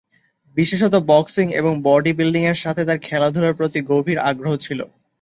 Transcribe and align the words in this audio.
বিশেষত 0.57 0.93
বক্সিং 1.09 1.45
এবং 1.59 1.73
বডি 1.83 2.11
বিল্ডিংয়ের 2.17 2.61
সাথে 2.63 2.81
তাঁর 2.87 2.99
খেলাধুলার 2.99 3.57
প্রতি 3.59 3.79
গভীর 3.89 4.17
আগ্রহ 4.29 4.53
ছিল। 4.65 4.79